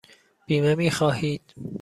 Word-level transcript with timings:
بیمه 0.47 0.75
می 0.75 0.89
خواهید؟ 0.91 1.53